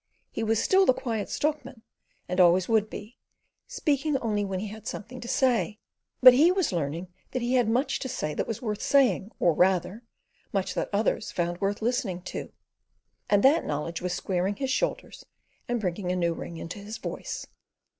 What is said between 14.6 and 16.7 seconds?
shoulders and bringing a new ring